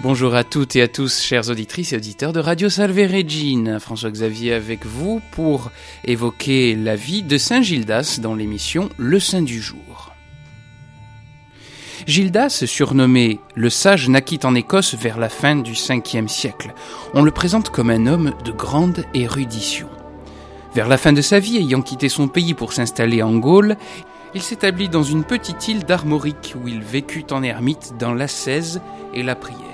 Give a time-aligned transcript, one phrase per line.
[0.00, 3.80] Bonjour à toutes et à tous, chers auditrices et auditeurs de Radio Salve Regine.
[3.80, 5.72] François-Xavier avec vous pour
[6.04, 10.14] évoquer la vie de Saint Gildas dans l'émission Le Saint du jour.
[12.06, 16.72] Gildas, surnommé le sage, naquit en Écosse vers la fin du 5e siècle.
[17.12, 19.88] On le présente comme un homme de grande érudition.
[20.76, 23.76] Vers la fin de sa vie, ayant quitté son pays pour s'installer en Gaule,
[24.32, 28.80] il s'établit dans une petite île d'Armorique où il vécut en ermite dans l'ascèse
[29.12, 29.67] et la prière.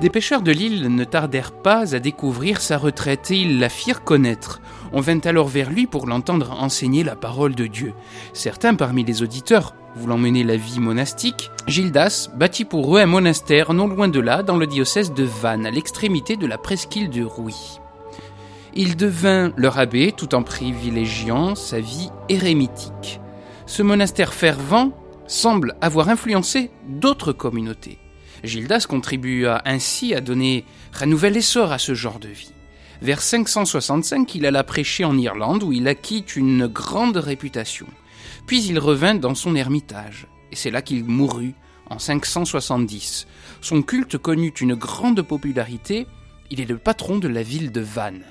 [0.00, 4.04] Des pêcheurs de l'île ne tardèrent pas à découvrir sa retraite et ils la firent
[4.04, 4.60] connaître.
[4.92, 7.94] On vint alors vers lui pour l'entendre enseigner la parole de Dieu.
[8.32, 13.74] Certains parmi les auditeurs, voulant mener la vie monastique, Gildas bâtit pour eux un monastère
[13.74, 17.24] non loin de là, dans le diocèse de Vannes, à l'extrémité de la presqu'île de
[17.24, 17.80] Rouy.
[18.74, 23.20] Il devint leur abbé tout en privilégiant sa vie érémitique.
[23.66, 24.92] Ce monastère fervent
[25.26, 27.98] semble avoir influencé d'autres communautés.
[28.44, 30.64] Gildas contribua ainsi à donner
[31.00, 32.52] un nouvel essor à ce genre de vie.
[33.00, 37.86] Vers 565, il alla prêcher en Irlande où il acquit une grande réputation.
[38.46, 41.54] Puis il revint dans son ermitage, et c'est là qu'il mourut
[41.90, 43.26] en 570.
[43.60, 46.06] Son culte connut une grande popularité,
[46.50, 48.24] il est le patron de la ville de Vannes.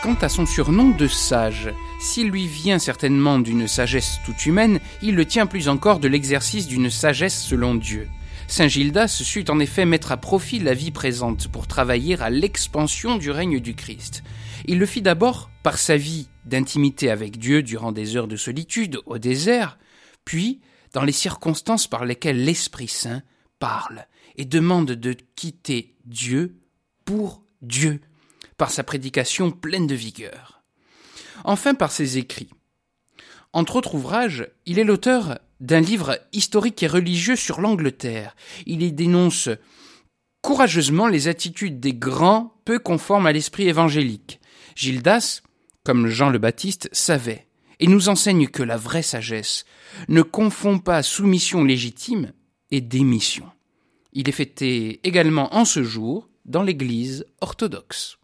[0.00, 5.16] Quant à son surnom de sage, s'il lui vient certainement d'une sagesse toute humaine, il
[5.16, 8.08] le tient plus encore de l'exercice d'une sagesse selon Dieu.
[8.46, 13.16] Saint Gildas sut en effet mettre à profit la vie présente pour travailler à l'expansion
[13.16, 14.22] du règne du Christ.
[14.66, 19.00] Il le fit d'abord par sa vie d'intimité avec Dieu durant des heures de solitude
[19.04, 19.78] au désert,
[20.24, 20.60] puis
[20.92, 23.22] dans les circonstances par lesquelles l'Esprit Saint
[23.58, 24.06] parle
[24.36, 26.56] et demande de quitter Dieu
[27.04, 28.00] pour Dieu
[28.58, 30.62] par sa prédication pleine de vigueur.
[31.44, 32.50] Enfin par ses écrits.
[33.54, 38.36] Entre autres ouvrages, il est l'auteur d'un livre historique et religieux sur l'Angleterre.
[38.66, 39.48] Il y dénonce
[40.42, 44.40] courageusement les attitudes des grands peu conformes à l'esprit évangélique.
[44.74, 45.40] Gildas,
[45.84, 47.46] comme Jean le Baptiste, savait
[47.80, 49.64] et nous enseigne que la vraie sagesse
[50.08, 52.32] ne confond pas soumission légitime
[52.70, 53.46] et démission.
[54.12, 58.18] Il est fêté également en ce jour dans l'Église orthodoxe.